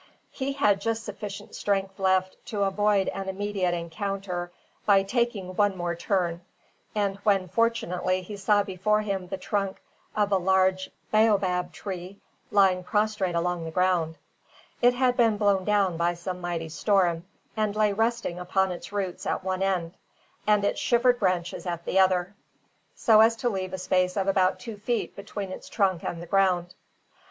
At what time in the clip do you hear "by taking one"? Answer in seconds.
4.83-5.77